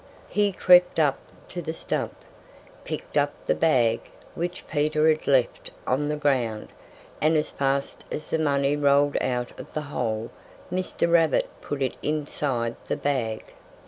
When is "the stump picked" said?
1.61-3.17